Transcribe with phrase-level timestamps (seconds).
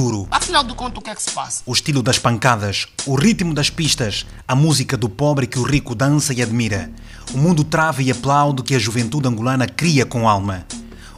[0.00, 0.26] Kuduro.
[0.30, 1.62] Afinal de contas, o que é que se passa?
[1.66, 5.94] O estilo das pancadas, o ritmo das pistas, a música do pobre que o rico
[5.94, 6.90] dança e admira.
[7.34, 10.64] O mundo trava e aplaude que a juventude angolana cria com alma.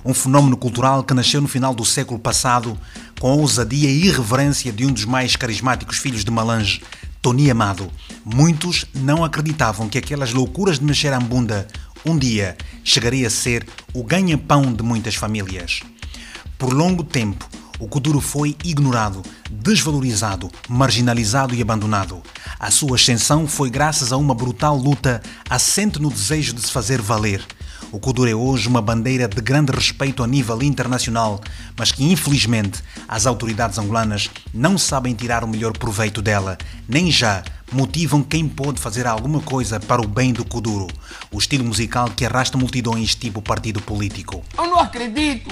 [0.05, 2.77] Um fenômeno cultural que nasceu no final do século passado
[3.21, 6.83] com a ousadia e irreverência de um dos mais carismáticos filhos de Malange,
[7.21, 7.89] Tony Amado.
[8.25, 11.69] Muitos não acreditavam que aquelas loucuras de mexer a bunda
[12.05, 13.65] um dia chegaria a ser
[13.95, 15.83] o ganha-pão de muitas famílias.
[16.59, 22.23] Por longo tempo, o Kuduro foi ignorado, desvalorizado, marginalizado e abandonado.
[22.59, 27.01] A sua ascensão foi graças a uma brutal luta assente no desejo de se fazer
[27.01, 27.45] valer.
[27.91, 31.41] O Kuduro é hoje uma bandeira de grande respeito a nível internacional,
[31.77, 36.57] mas que infelizmente as autoridades angolanas não sabem tirar o melhor proveito dela,
[36.89, 40.89] nem já motivam quem pode fazer alguma coisa para o bem do Kuduro,
[41.31, 44.45] o estilo musical que arrasta multidões tipo partido político.
[44.57, 45.51] Eu não acredito.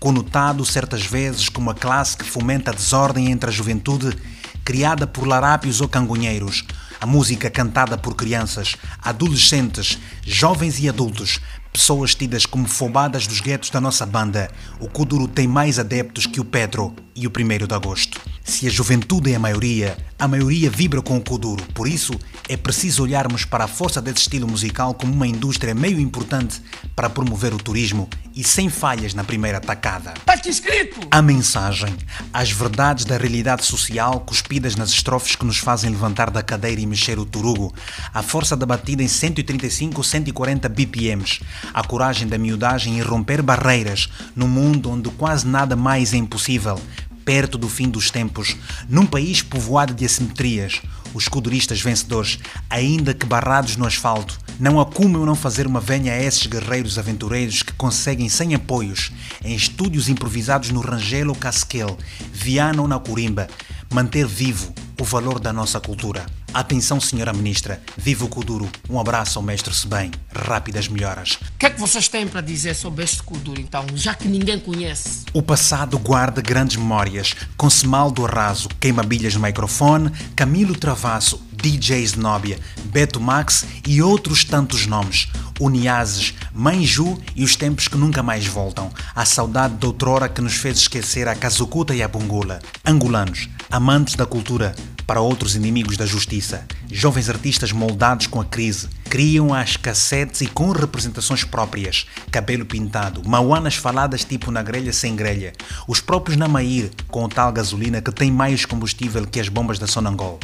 [0.00, 4.16] Conotado certas vezes como a classe que fomenta a desordem entre a juventude,
[4.64, 6.64] criada por larápios ou cangonheiros,
[7.00, 11.40] a música cantada por crianças, adolescentes, jovens e adultos,
[11.72, 16.40] pessoas tidas como fobadas dos guetos da nossa banda, o Kuduro tem mais adeptos que
[16.40, 18.20] o Pedro e o 1 de agosto.
[18.52, 21.64] Se a juventude é a maioria, a maioria vibra com o Kuduro.
[21.72, 22.12] Por isso,
[22.46, 26.60] é preciso olharmos para a força desse estilo musical como uma indústria meio importante
[26.94, 30.12] para promover o turismo e sem falhas na primeira tacada.
[30.16, 31.00] Está aqui escrito!
[31.10, 31.96] A mensagem,
[32.32, 36.86] as verdades da realidade social cuspidas nas estrofes que nos fazem levantar da cadeira e
[36.86, 37.74] mexer o turugo,
[38.12, 41.40] a força da batida em 135 ou 140 BPMs,
[41.72, 46.78] a coragem da miudagem e romper barreiras num mundo onde quase nada mais é impossível,
[47.24, 48.56] perto do fim dos tempos,
[48.88, 50.80] num país povoado de assimetrias,
[51.14, 56.22] os kuduristas vencedores, ainda que barrados no asfalto, não acumam não fazer uma venha a
[56.22, 59.10] esses guerreiros aventureiros que conseguem, sem apoios,
[59.44, 61.98] em estúdios improvisados no Rangel ou Casquel,
[62.32, 63.48] Viana ou na Corimba,
[63.92, 66.24] manter vivo o valor da nossa cultura.
[66.54, 68.70] Atenção, senhora ministra, viva o Kuduro.
[68.88, 70.12] Um abraço ao mestre Sebem.
[70.32, 71.32] Rápidas melhoras.
[71.32, 74.60] O que é que vocês têm para dizer sobre este Kuduro, então, já que ninguém
[74.60, 75.24] conhece?
[75.32, 82.58] O passado guarda grandes memórias, com Semaldo Arraso, Queima-Bilhas no microfone, Camilo Travasso, DJ Znobia,
[82.84, 85.28] Beto Max e outros tantos nomes.
[85.60, 88.90] Uniazes, Mãe Ju e os tempos que nunca mais voltam.
[89.14, 92.60] A saudade da outrora que nos fez esquecer a Kazukuta e a Bungula.
[92.84, 94.74] Angolanos, amantes da cultura,
[95.06, 96.66] para outros inimigos da justiça.
[96.90, 103.22] Jovens artistas moldados com a crise, criam as cassetes e com representações próprias, cabelo pintado,
[103.28, 105.52] mauanas faladas tipo na grelha sem grelha,
[105.86, 110.38] os próprios Namair com tal gasolina que tem mais combustível que as bombas da Sonangol,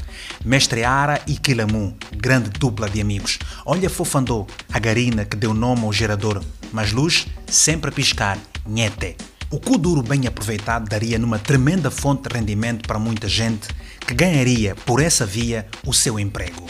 [0.44, 3.38] Mestre Ara e Kilamu, grande dupla de amigos.
[3.64, 6.42] Olha Fofandô, a garina que deu nome ao gerador,
[6.72, 9.16] mas luz sempre a piscar, nhete.
[9.50, 13.66] O Kuduro bem aproveitado daria numa tremenda fonte de rendimento para muita gente
[14.08, 16.66] que ganharia por essa via o seu emprego.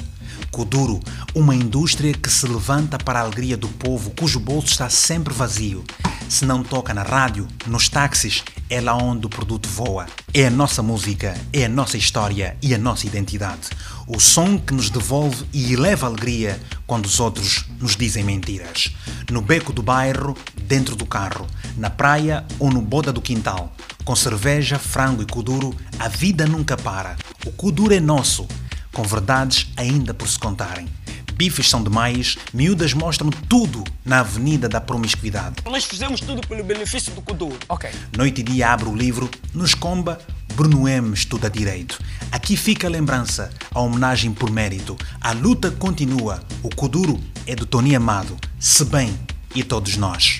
[0.50, 0.98] Kuduro,
[1.32, 5.84] uma indústria que se levanta para a alegria do povo cujo bolso está sempre vazio.
[6.28, 10.06] Se não toca na rádio, nos táxis, é lá onde o produto voa.
[10.34, 13.68] É a nossa música, é a nossa história e a nossa identidade.
[14.08, 18.92] O som que nos devolve e eleva alegria quando os outros nos dizem mentiras.
[19.30, 23.72] No beco do bairro, dentro do carro, na praia ou no boda do quintal.
[24.08, 27.14] Com cerveja, frango e kuduro, a vida nunca para.
[27.44, 28.48] O kuduro é nosso,
[28.90, 30.88] com verdades ainda por se contarem.
[31.34, 35.56] Bifes são demais, miúdas mostram tudo na avenida da promiscuidade.
[35.66, 37.58] Nós fizemos tudo pelo benefício do Kuduro.
[37.68, 37.90] Ok.
[38.16, 40.18] Noite e dia abre o livro, nos comba,
[40.54, 42.00] Bruno M estuda direito.
[42.32, 44.96] Aqui fica a lembrança, a homenagem por mérito.
[45.20, 46.42] A luta continua.
[46.62, 49.14] O Kuduro é do Tony Amado, se bem
[49.54, 50.37] e todos nós.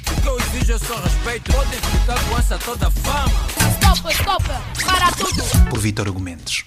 [0.68, 1.50] Eu só respeito.
[1.50, 3.32] Podem ficar com essa toda fama.
[3.72, 4.44] Stop, stop,
[4.84, 5.70] para tudo.
[5.70, 6.66] Por Vitor Argumentos.